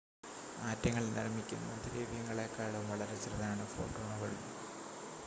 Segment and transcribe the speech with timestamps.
[0.61, 4.33] ആറ്റങ്ങൾ നിർമ്മിക്കുന്ന ദ്രവ്യങ്ങളെക്കാളും വളരെ ചെറുതാണ് ഫോട്ടോണുകൾ